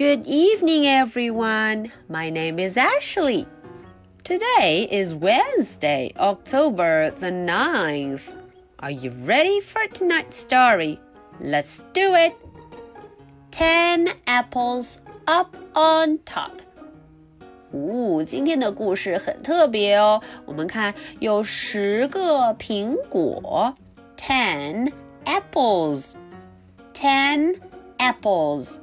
[0.00, 1.92] Good evening, everyone.
[2.08, 3.46] My name is Ashley.
[4.24, 8.22] Today is Wednesday, October the 9th.
[8.78, 10.98] Are you ready for tonight's story?
[11.40, 12.34] Let's do it.
[13.50, 16.60] Ten apples up on top.
[17.72, 20.22] 哦，今天的故事很特别哦。
[20.44, 23.74] 我们看，有十个苹果，
[24.16, 24.92] ten
[25.24, 27.56] apples。Ten
[27.98, 28.78] apples。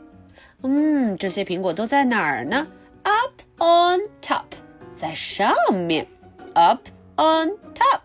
[0.62, 2.66] 嗯，这些苹果都在哪儿呢
[3.05, 4.45] ？Up on top，
[4.95, 6.07] 在上面。
[6.55, 6.80] Up
[7.16, 8.01] on top，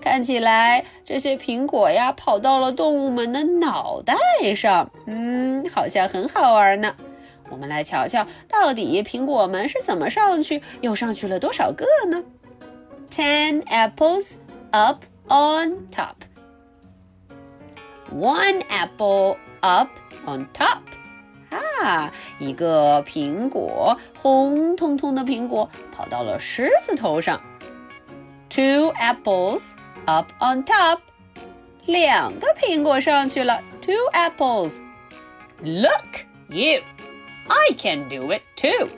[0.00, 4.14] 看起来这些苹果呀跑到了动物们的脑袋
[4.54, 4.90] 上。
[5.06, 6.94] 嗯，好像很好玩呢。
[7.48, 12.22] 我们来瞧瞧，到底苹果们是怎么上去，又上去了多少个呢
[13.10, 14.34] ？Ten apples
[14.70, 16.16] up on top.
[18.12, 19.88] One apple up
[20.26, 20.78] on top.
[21.49, 27.41] 啊，一个苹果，红彤彤的苹果跑到了狮子头上。
[28.49, 29.71] Two apples
[30.05, 30.99] up on top，
[31.85, 33.61] 两个苹果上去了。
[33.81, 34.79] Two apples.
[35.61, 36.81] Look, you,
[37.47, 38.89] I can do it too.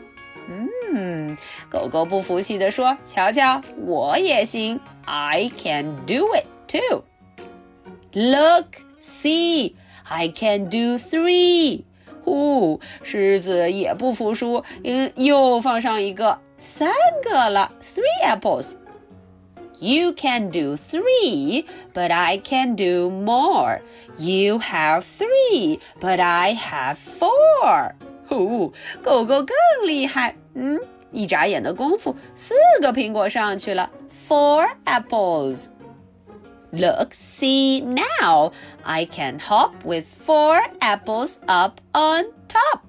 [0.50, 1.38] 嗯，
[1.70, 4.80] 狗狗不服气地说：“瞧瞧，我也行。
[5.06, 7.04] I can do it too.
[8.14, 11.84] Look, see, I can do three.”
[12.25, 16.93] 呼，狮子也不服输，嗯，又放上一个，三
[17.23, 18.73] 个了，three apples。
[19.79, 23.81] You can do three, but I can do more.
[24.17, 27.93] You have three, but I have four.
[28.29, 30.79] 呼，狗狗更厉害，嗯，
[31.11, 33.91] 一眨眼的功夫，四个苹果上去了
[34.29, 35.67] ，four apples。
[36.72, 38.52] Look, see now.
[38.84, 42.82] I can hop with four apples up on top.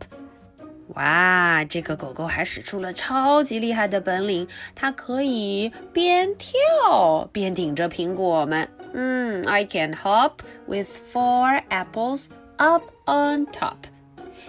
[0.94, 8.68] 哇，这个狗狗还使出了超级厉害的本领，它可以边跳边顶着苹果们。
[8.94, 12.26] 嗯，I can hop with four apples
[12.56, 13.76] up on top.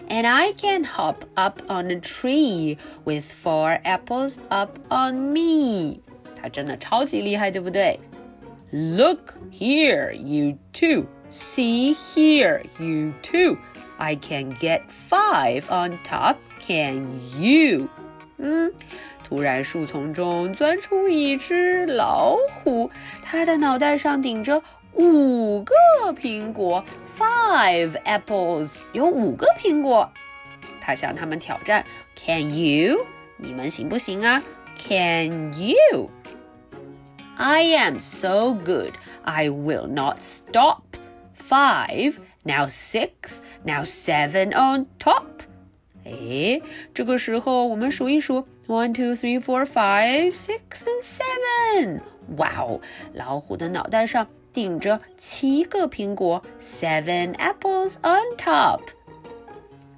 [0.08, 6.00] And I can hop up on a tree with four apples up on me.
[6.42, 8.00] 它真的超级厉害，对不对
[8.74, 11.08] ？Look here, you two.
[11.30, 13.58] See here, you two.
[13.98, 17.88] I can get five on top, can you?
[18.38, 18.72] 嗯，
[19.28, 22.90] 突然树丛中钻出一只老虎，
[23.22, 25.74] 它的脑袋上顶着五个
[26.14, 26.84] 苹果，
[27.18, 30.12] five apples，有五个苹果。
[30.80, 33.06] 它向他们挑战，Can you？
[33.38, 34.42] 你们行不行啊？
[34.78, 35.52] Can
[37.34, 40.84] you？I am so good, I will not stop.
[41.34, 45.26] Five, now six, now seven on top.
[46.06, 46.62] 哎，
[46.94, 52.02] 这个时候我们数一数，one, two, three, four, five, six, and seven.
[52.38, 52.80] 哇哦，
[53.14, 58.82] 老虎的脑袋上顶着七个苹果，seven apples on top.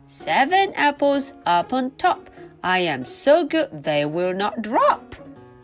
[0.08, 2.20] Seven apples up on top.
[2.62, 5.02] I am so good they will not drop.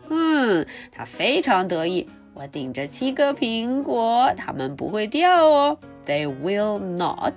[0.09, 2.09] 嗯，他非常得意。
[2.33, 5.77] 我顶着七个苹果，它们不会掉哦。
[6.05, 7.33] They will not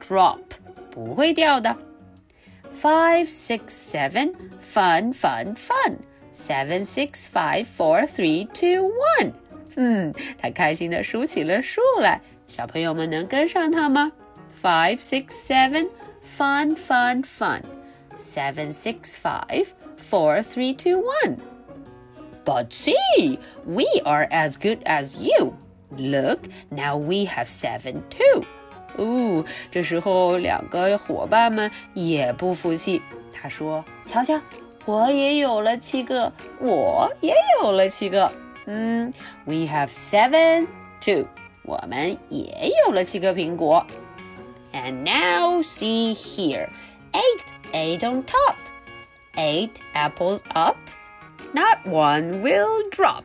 [0.00, 0.38] drop，
[0.90, 1.76] 不会掉的。
[2.80, 4.34] Five, six, seven,
[4.72, 5.96] fun, fun, fun.
[6.32, 9.32] Seven, six, five, four, three, two, one.
[9.74, 12.20] 嗯，他开心的数起了数来。
[12.46, 14.12] 小朋友们能跟上他吗
[14.62, 15.88] ？Five, six, seven,
[16.38, 17.62] fun, fun, fun.
[18.18, 19.66] Seven, six, five,
[20.08, 21.36] four, three, two, one.
[22.45, 25.53] But see, we are as good as you.
[25.97, 28.43] Look, now we have seven too.
[28.97, 33.01] 哦，这时候两个伙伴们也不服气。
[33.31, 34.41] 他说：“瞧瞧，
[34.85, 38.31] 我也有了七个，我也有了七个。
[38.65, 39.13] 嗯，
[39.45, 40.67] We have seven
[40.99, 41.27] too.
[41.63, 43.85] 我们也有了七个苹果。
[44.73, 46.69] And now see here,
[47.11, 47.43] eight,
[47.73, 48.55] eight on top,
[49.35, 50.77] eight apples up.”
[51.53, 53.23] Not one will drop。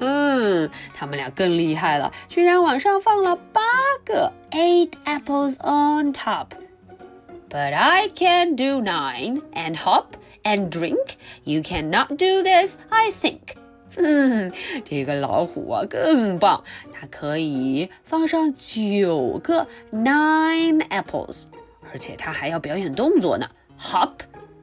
[0.00, 3.62] 嗯，他们俩更厉害了，居然往上放了八
[4.04, 10.06] 个，eight apples on top。But I can do nine and hop
[10.42, 11.14] and drink.
[11.44, 13.56] You cannot do this, I think.
[13.96, 14.52] 嗯，
[14.84, 21.44] 这个老虎啊更棒，它可以放上九个 nine apples，
[21.92, 23.48] 而且它还要表演动作呢，
[23.80, 24.14] hop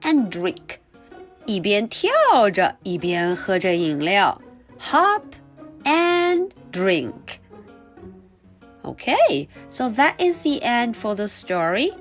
[0.01, 0.79] and drink。
[1.45, 4.41] 一边跳着一边喝着饮料，
[4.79, 5.23] hop
[5.83, 7.39] and drink.
[8.83, 11.91] Okay, so that is the end for the story.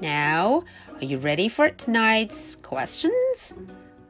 [0.00, 0.62] Now,
[1.00, 3.54] are you ready for tonight's questions?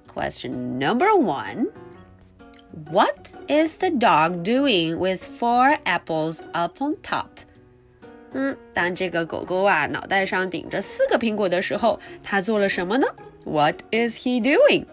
[0.06, 1.68] Question number one
[2.90, 7.28] What is the dog doing with four apples up on top?
[8.32, 13.06] 嗯，当这个狗狗啊脑袋上顶着四个苹果的时候，它做了什么呢
[13.44, 14.86] ？What is he doing?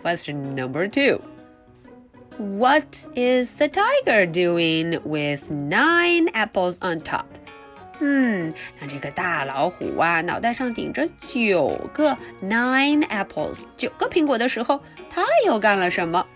[0.00, 1.20] Question number two.
[2.38, 7.24] What is the tiger doing with nine apples on top?
[8.00, 16.26] 嗯，那这个大老虎啊，脑袋上顶着九个 nine apples 九个苹果的时候，它又干了什么？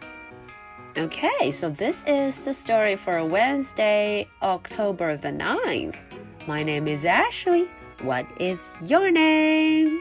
[0.95, 5.95] Okay, so this is the story for Wednesday, October the 9th.
[6.49, 7.69] My name is Ashley.
[8.03, 10.01] What is your name?